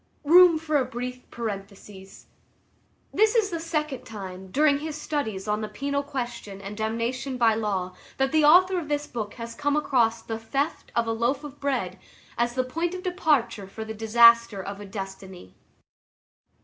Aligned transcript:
Room 0.23 0.57
for 0.57 0.77
a 0.77 0.83
brief 0.85 1.29
parenthesis. 1.29 2.25
This 3.13 3.35
is 3.35 3.51
the 3.51 3.59
second 3.59 4.03
time, 4.03 4.49
during 4.49 4.79
his 4.79 4.99
studies 4.99 5.47
on 5.47 5.61
the 5.61 5.67
penal 5.69 6.01
question 6.01 6.59
and 6.59 6.75
damnation 6.75 7.37
by 7.37 7.53
law, 7.53 7.93
that 8.17 8.31
the 8.31 8.43
author 8.43 8.79
of 8.79 8.87
this 8.87 9.05
book 9.05 9.35
has 9.35 9.53
come 9.53 9.75
across 9.75 10.23
the 10.23 10.39
theft 10.39 10.91
of 10.95 11.05
a 11.05 11.11
loaf 11.11 11.43
of 11.43 11.59
bread 11.59 11.99
as 12.35 12.55
the 12.55 12.63
point 12.63 12.95
of 12.95 13.03
departure 13.03 13.67
for 13.67 13.85
the 13.85 13.93
disaster 13.93 14.59
of 14.59 14.79
a 14.79 14.85
destiny. 14.87 15.53